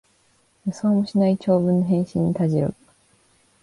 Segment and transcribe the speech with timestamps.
[0.65, 2.73] 予想もしない長文の返信にたじろぐ